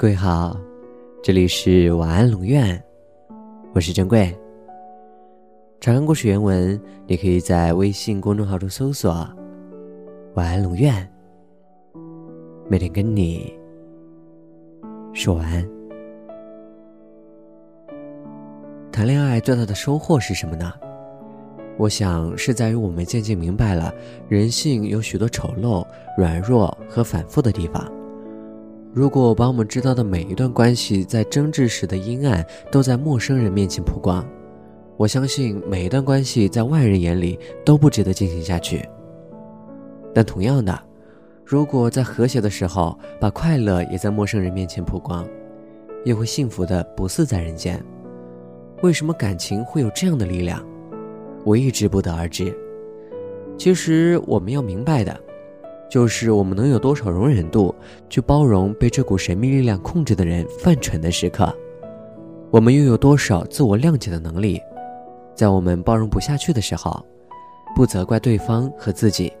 [0.00, 0.58] 各位好，
[1.22, 2.82] 这里是晚安龙院，
[3.74, 4.34] 我是珍贵。
[5.78, 9.12] 查看故事原文，你可以在微信公众号中搜索
[10.36, 11.06] “晚安龙院”，
[12.66, 13.52] 每天跟你
[15.12, 15.68] 说晚安。
[18.90, 20.72] 谈恋爱最大的收获是什么呢？
[21.76, 23.92] 我想是在于我们渐渐明白了
[24.30, 25.86] 人性有许多丑陋、
[26.16, 27.86] 软弱和反复的地方。
[28.92, 34.26] 如果把我们知道的每一段关系在争执时的阴暗都在陌生人面前曝光，
[34.96, 38.84] 我相信每一段关系在外人眼里都不值得进行下去。
[40.12, 40.76] 但同样的，
[41.44, 45.24] 如果在和谐的时候把快乐也在陌生人面前曝光，
[46.04, 47.80] 也会幸福的不似在人间。
[48.82, 50.66] 为什么感情会有这样的力量？
[51.44, 52.52] 我一直不得而知。
[53.56, 55.16] 其实我们要明白的。
[55.90, 57.74] 就是我们能有多少容忍度，
[58.08, 61.52] 去包容被这股神秘力量控制的人犯蠢的时刻；
[62.52, 64.60] 我们又有多少自我谅解的能力，
[65.34, 67.04] 在我们包容不下去的时候，
[67.74, 69.32] 不责怪对方和自己。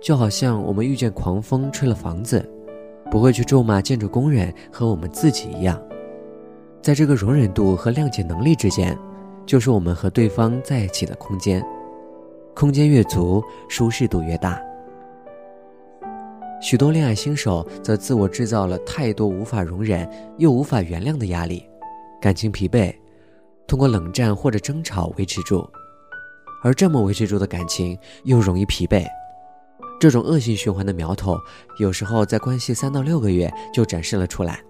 [0.00, 2.48] 就好像我们遇见狂风吹了房子，
[3.10, 5.82] 不会去咒骂建筑工人和我们自己一样。
[6.80, 8.96] 在这个容忍度和谅解能力之间，
[9.44, 11.60] 就是我们和对方在一起的空间。
[12.54, 14.62] 空间越足，舒适度越大。
[16.60, 21.64] 许多恋爱新手则自我制造了太多无法容忍又无法原谅的压力，
[22.20, 22.92] 感情疲惫，
[23.66, 25.68] 通过冷战或者争吵维持住，
[26.64, 29.06] 而这么维持住的感情又容易疲惫，
[30.00, 31.38] 这种恶性循环的苗头，
[31.78, 34.60] 有时候在关系三到六个月就展示了出来。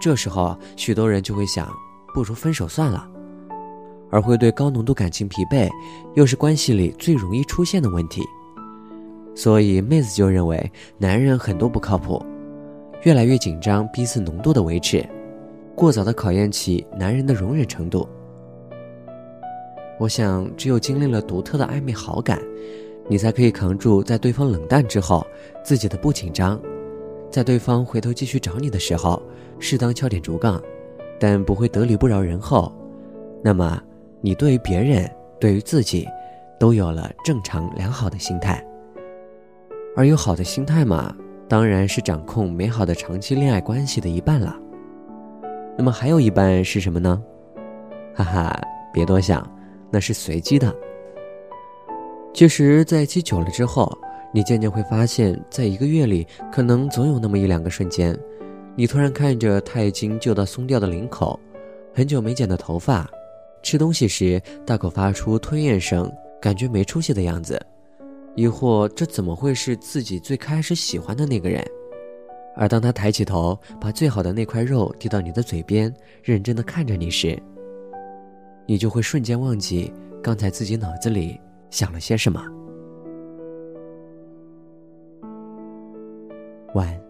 [0.00, 1.72] 这时候，许多人就会想，
[2.12, 3.08] 不如分手算了，
[4.10, 5.68] 而会对高浓度感情疲惫，
[6.14, 8.22] 又是关系里最容易出现的问题。
[9.38, 12.20] 所以妹子就认为男人很多不靠谱，
[13.04, 15.08] 越来越紧张，彼此浓度的维持，
[15.76, 18.08] 过早的考验起男人的容忍程度。
[19.96, 22.42] 我想，只有经历了独特的暧昧好感，
[23.06, 25.24] 你才可以扛住在对方冷淡之后
[25.62, 26.60] 自己的不紧张，
[27.30, 29.22] 在对方回头继续找你的时候，
[29.60, 30.60] 适当敲点竹杠，
[31.20, 32.72] 但不会得理不饶人后，
[33.40, 33.80] 那么
[34.20, 36.08] 你对于别人，对于自己，
[36.58, 38.60] 都有了正常良好的心态。
[39.98, 41.12] 而有好的心态嘛，
[41.48, 44.56] 当然是掌控美好的长期恋爱关系的一半了。
[45.76, 47.20] 那么还有一半是什么呢？
[48.14, 49.44] 哈哈，别多想，
[49.90, 50.72] 那是随机的。
[52.32, 53.92] 其实，在一起久了之后，
[54.32, 58.16] 你渐渐会发现，在一个月里，可能总有那么一两个瞬间，
[58.76, 61.40] 你突然看着他已经旧到松掉的领口，
[61.92, 63.04] 很久没剪的头发，
[63.64, 66.08] 吃东西时大口发出吞咽声，
[66.40, 67.60] 感觉没出息的样子。
[68.34, 71.64] 疑惑这怎么会是自己最开始喜欢的那个人？
[72.56, 77.40] 而当他抬起头，把最好的那块肉递到你的嘴边，认真的看着你时，
[78.66, 81.40] 你就会瞬间忘记刚才自己脑子里
[81.70, 82.42] 想了些什么。
[86.74, 87.07] 晚安。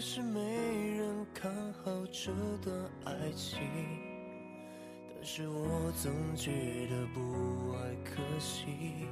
[0.00, 0.40] 是没
[0.96, 2.32] 人看好这
[2.64, 3.60] 段爱情，
[5.14, 6.50] 但是我总觉
[6.88, 7.20] 得不
[7.76, 9.06] 爱可惜。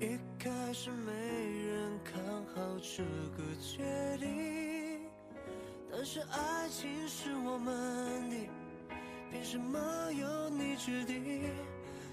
[0.00, 2.20] 一开始没人看
[2.54, 3.04] 好这
[3.36, 3.84] 个决
[4.18, 5.02] 定，
[5.92, 8.48] 但是爱情是我们的，
[9.30, 9.78] 凭什么
[10.12, 11.52] 由你决定？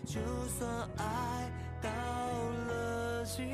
[0.06, 0.20] 就
[0.60, 1.50] 算爱
[1.82, 1.90] 到
[2.68, 3.50] 了尽。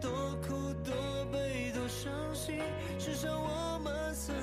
[0.00, 0.10] 多
[0.46, 0.92] 苦多
[1.32, 2.60] 悲多伤心，
[2.98, 4.34] 至少我们曾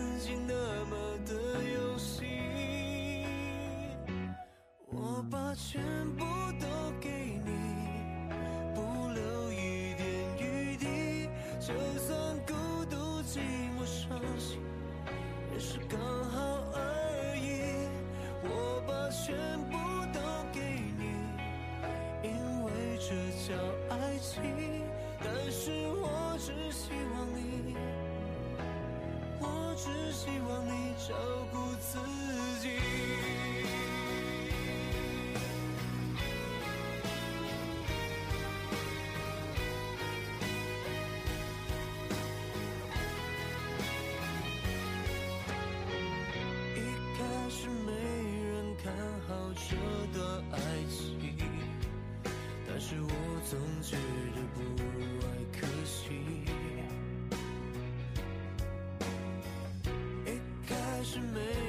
[29.84, 31.14] 只希望你照
[31.52, 32.00] 顾自
[32.62, 32.70] 己。
[61.16, 61.63] you